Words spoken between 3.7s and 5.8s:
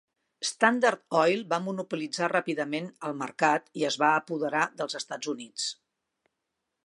i es va apoderar dels Estats Units.